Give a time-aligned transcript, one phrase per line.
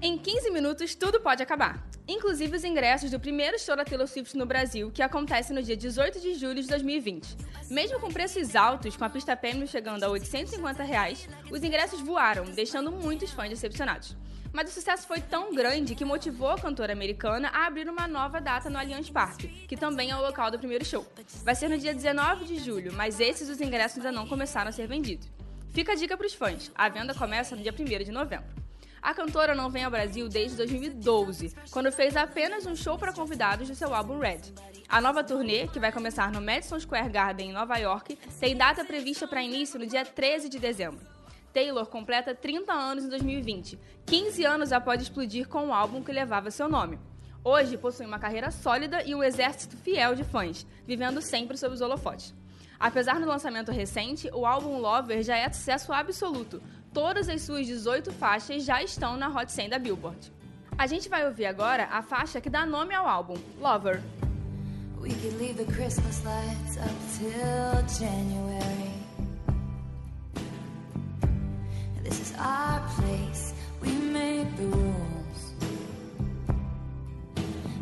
[0.00, 1.84] Em 15 minutos, tudo pode acabar.
[2.06, 5.76] Inclusive os ingressos do primeiro show da Taylor Swift no Brasil, que acontece no dia
[5.76, 7.36] 18 de julho de 2020.
[7.68, 12.44] Mesmo com preços altos, com a pista premium chegando a 850 reais, os ingressos voaram,
[12.44, 14.16] deixando muitos fãs decepcionados.
[14.52, 18.40] Mas o sucesso foi tão grande que motivou a cantora americana a abrir uma nova
[18.40, 21.04] data no Allianz Parque, que também é o local do primeiro show.
[21.42, 24.72] Vai ser no dia 19 de julho, mas esses os ingressos ainda não começaram a
[24.72, 25.28] ser vendidos.
[25.72, 28.57] Fica a dica para os fãs: a venda começa no dia 1 de novembro.
[29.00, 33.68] A cantora não vem ao Brasil desde 2012, quando fez apenas um show para convidados
[33.68, 34.52] do seu álbum Red.
[34.88, 38.84] A nova turnê, que vai começar no Madison Square Garden em Nova York, tem data
[38.84, 41.06] prevista para início no dia 13 de dezembro.
[41.52, 46.50] Taylor completa 30 anos em 2020, 15 anos após explodir com o álbum que levava
[46.50, 46.98] seu nome.
[47.44, 51.80] Hoje possui uma carreira sólida e um exército fiel de fãs, vivendo sempre sob os
[51.80, 52.34] holofotes.
[52.78, 56.62] Apesar do lançamento recente, o álbum Lover já é sucesso absoluto.
[57.00, 60.32] Todas as suas 18 faixas já estão na Hot 100 da Billboard.
[60.76, 64.02] A gente vai ouvir agora a faixa que dá nome ao álbum, Lover.
[65.00, 68.90] We leave the Christmas lights up till January.
[72.02, 73.90] This is our place, we
[74.56, 75.54] the rules.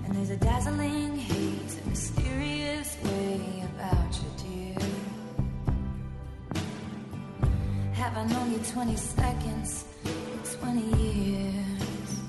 [0.05, 1.06] And there's a dazzling
[8.17, 9.85] Have I known you 20 seconds,
[10.63, 12.21] 20 years?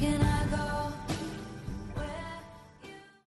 [0.00, 0.73] Can I go?